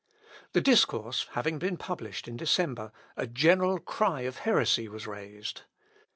The 0.53 0.61
discourse 0.61 1.27
having 1.33 1.59
been 1.59 1.77
published 1.77 2.27
in 2.27 2.35
December, 2.35 2.91
a 3.15 3.27
general 3.27 3.77
cry 3.77 4.21
of 4.21 4.39
heresy 4.39 4.87
was 4.87 5.05
raised. 5.05 5.61